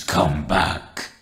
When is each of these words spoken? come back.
come 0.00 0.44
back. 0.44 1.17